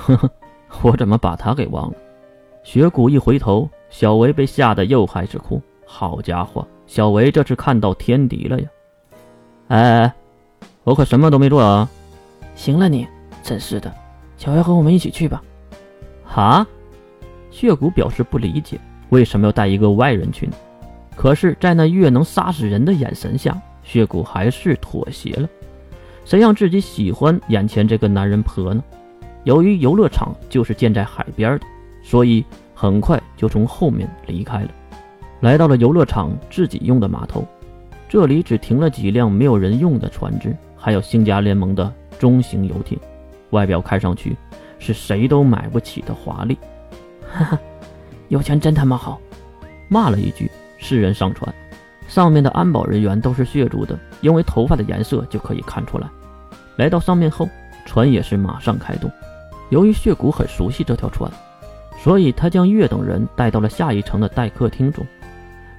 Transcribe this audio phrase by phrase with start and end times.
[0.00, 0.30] 呵呵，
[0.82, 1.96] 我怎么把他给忘了？
[2.62, 5.60] 雪谷一回头，小维被吓得又开始哭。
[5.86, 8.68] 好家伙，小维这是看到天敌了呀！
[9.68, 10.14] 哎哎，
[10.84, 11.88] 我可什么都没做啊！
[12.54, 13.06] 行了你，
[13.42, 13.92] 真是的，
[14.36, 15.42] 小维和我们一起去吧。
[16.24, 16.66] 哈？
[17.50, 18.80] 血骨表示不理解，
[19.10, 20.52] 为什么要带一个外人去呢？
[21.16, 25.48] 可是，在那越能杀死人的眼神下，血骨还是妥协了。
[26.24, 28.82] 谁让自己喜欢眼前这个男人婆呢？
[29.50, 31.66] 由于游乐场就是建在海边的，
[32.04, 34.68] 所以很快就从后面离开了，
[35.40, 37.44] 来到了游乐场自己用的码头。
[38.08, 42.96] 这里只停了几辆没有人用的船只，还有星家联盟的中型游艇，
[43.50, 44.36] 外表看上去
[44.78, 46.56] 是谁都买不起的华丽。
[47.28, 47.58] 哈哈，
[48.28, 49.20] 有钱真他妈好！
[49.88, 51.52] 骂了一句，四人上船，
[52.06, 56.08] 上面的安保人员都是血族的，因为头发的颜色就可以看出来。
[56.76, 57.48] 来到上面后，
[57.84, 59.10] 船也是马上开动。
[59.70, 61.30] 由于血骨很熟悉这条船，
[61.98, 65.06] 所以他将月等人带到了下一层的待客厅中。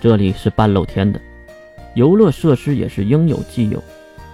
[0.00, 1.20] 这里是半露天的。
[1.94, 3.82] 游乐设施也是应有尽有。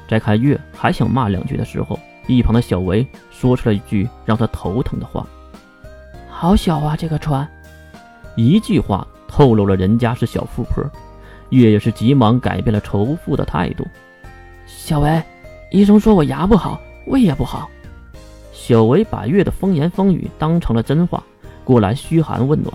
[0.08, 5.26] 在看月还想骂两句的时候，一旁的小维说出了一句让他头疼的话
[6.28, 7.46] ：“好小啊，这个船。”
[8.36, 10.82] 一句话透露了人家是小富婆。
[11.50, 13.86] 月也是急忙改变了仇富的态度
[14.66, 15.22] ：“小维，
[15.70, 17.70] 医生说我牙不好，胃也不好。”
[18.64, 21.20] 小维把月的风言风语当成了真话，
[21.64, 22.72] 过来嘘寒问暖：“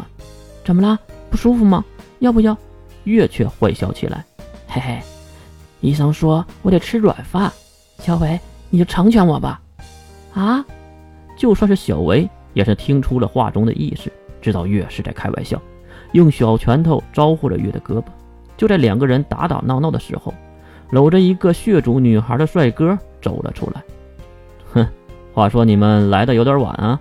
[0.65, 0.99] 怎么了？
[1.29, 1.81] 不舒服吗？
[2.19, 2.57] 要不要？”
[3.05, 4.25] 月却坏笑起来。
[4.67, 4.99] 嘿嘿，
[5.79, 7.49] 医生说我得吃软饭，
[7.99, 8.37] 小维
[8.69, 9.61] 你就成全我吧。
[10.33, 10.65] 啊，
[11.37, 15.57] 就算是小维也是听出了话中的意思，知道月是在开玩笑，
[16.11, 18.07] 用小拳头招呼着月的胳膊。
[18.57, 20.33] 就在两个人打打闹闹的时候，
[20.91, 23.81] 搂着一个血族女孩的帅哥走了出来。
[25.37, 26.99] 哼，话说你们来的有点晚啊。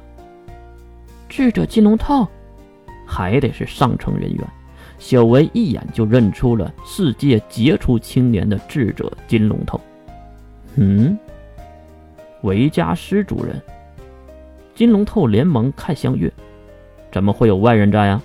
[1.26, 2.28] 智者金龙套，
[3.06, 4.46] 还得是上层人员。
[4.98, 9.80] 小维一眼就认出了世界杰出青年的智者金龙头。
[10.74, 11.18] 嗯，
[12.42, 13.60] 维加斯主人。
[14.74, 16.30] 金龙头连忙看向月，
[17.10, 18.22] 怎么会有外人在啊？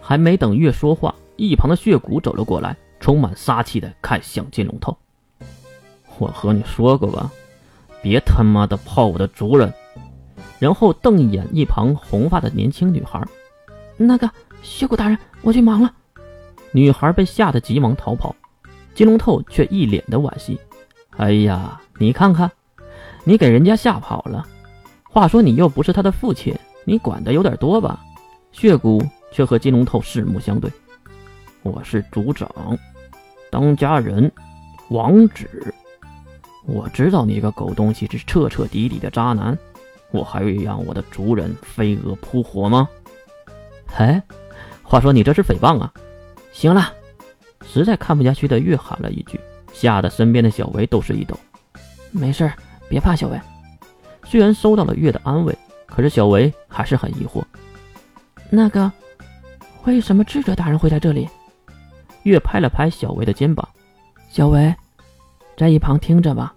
[0.00, 4.96] 还没等月说话，一旁的血骨走了过来，充满杀气的看向金龙头。
[6.18, 7.30] 我和你说过吧，
[8.02, 9.72] 别他妈的泡我的族人！
[10.58, 13.22] 然后瞪眼一旁红发的年轻女孩。
[13.96, 14.30] 那个
[14.62, 15.92] 血骨大人，我去忙了。
[16.72, 18.34] 女孩被吓得急忙逃跑，
[18.94, 20.58] 金龙透却一脸的惋惜。
[21.16, 22.50] 哎呀，你看看，
[23.24, 24.46] 你给人家吓跑了。
[25.04, 26.54] 话说你又不是他的父亲，
[26.84, 28.00] 你管的有点多吧？
[28.50, 30.70] 血骨却和金龙透四目相对。
[31.62, 32.48] 我是族长，
[33.50, 34.30] 当家人，
[34.88, 35.74] 王子。
[36.64, 39.56] 我知道你个狗东西是彻彻底底的渣男，
[40.10, 42.88] 我还会让我的族人飞蛾扑火吗？
[43.96, 44.22] 哎，
[44.82, 45.92] 话说你这是诽谤啊！
[46.52, 46.92] 行了，
[47.66, 49.40] 实在看不下去的月喊了一句，
[49.72, 51.38] 吓得身边的小维都是一抖。
[52.10, 52.50] 没事
[52.88, 53.40] 别怕，小维。
[54.24, 55.56] 虽然收到了月的安慰，
[55.86, 57.42] 可是小维还是很疑惑。
[58.48, 58.90] 那个，
[59.84, 61.28] 为什么智者大人会在这里？
[62.22, 63.68] 月拍了拍小维的肩膀，
[64.30, 64.74] 小维，
[65.56, 66.54] 在一旁听着吧。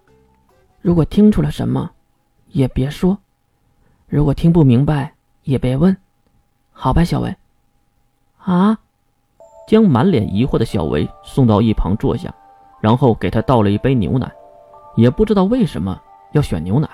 [0.82, 1.90] 如果听出了什么，
[2.50, 3.18] 也别说；
[4.08, 5.14] 如果听不明白，
[5.44, 5.96] 也别问。
[6.72, 7.36] 好吧，小维。
[8.38, 8.78] 啊？
[9.68, 12.32] 将满脸疑惑的小维送到一旁坐下，
[12.80, 14.32] 然后给他倒了一杯牛奶，
[14.96, 16.00] 也不知道为什么
[16.34, 16.88] 要选牛奶。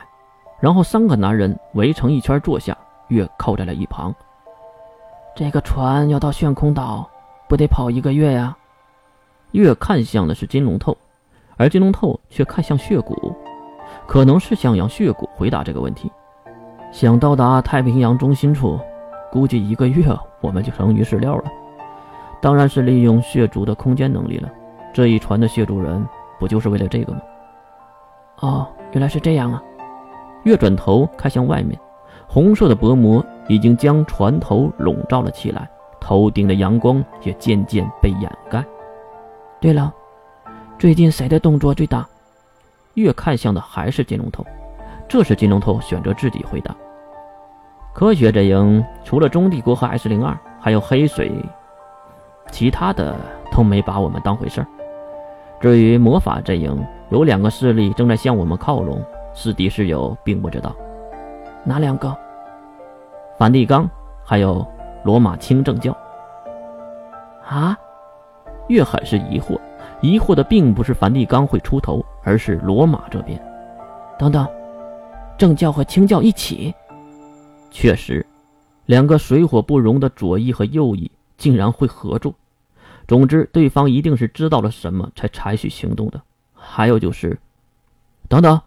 [0.61, 2.78] 然后三个男人围成一圈坐下，
[3.09, 4.16] 月靠在了一旁。
[5.35, 7.09] 这个船要到炫空岛，
[7.50, 8.57] 不得跑一个月呀？
[9.51, 10.97] 月看向的是金龙透，
[11.61, 13.35] 而金龙透却看向血骨，
[14.07, 16.11] 可能是想让血骨回答这个问题。
[16.91, 18.79] 想到达太平洋中心处，
[19.31, 20.03] 估计一个月
[20.41, 21.44] 我们就成鱼饲料了。
[22.41, 24.49] 当然是利用血族的空间能力了。
[24.91, 26.03] 这一船的血族人
[26.39, 27.22] 不就是为了这个吗？
[28.39, 29.61] 哦，原来是这样啊！
[30.41, 31.79] 月转头看向外面，
[32.28, 35.69] 红色的薄膜已经将船头笼罩了起来，
[35.99, 38.66] 头顶的阳光也渐渐被掩盖。
[39.59, 39.93] 对了，
[40.81, 42.03] 最近谁的动作最大？
[42.95, 44.43] 月看向的还是金龙头。
[45.07, 46.75] 这时金龙头选择自己回答：
[47.93, 51.31] 科学阵营除了中帝国和 S 零二，还有黑水。
[52.49, 53.16] 其他的
[53.51, 54.67] 都没把我们当回事儿。
[55.59, 59.05] 至于魔法阵营，有两个势力正在向我们靠拢，
[59.35, 60.75] 是敌是友并不知道。
[61.63, 62.11] 哪两个？
[63.37, 63.87] 梵蒂冈，
[64.23, 64.66] 还有
[65.03, 65.95] 罗马清正教。
[67.47, 67.77] 啊？
[68.67, 69.59] 月很是疑惑，
[70.01, 73.39] 疑惑的并不是梵蒂冈会出头，而是罗马这边。
[74.17, 74.47] 等等，
[75.37, 76.73] 正教和清教一起？
[77.69, 78.25] 确实，
[78.87, 82.33] 两个水火不容的左翼和右翼竟然会合作。
[83.07, 86.21] 总之，对方一定是知道了什么才采取行动的。
[86.53, 87.39] 还有就是，
[88.27, 88.59] 等等，